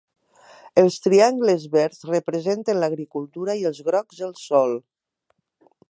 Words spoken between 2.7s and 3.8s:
l'agricultura i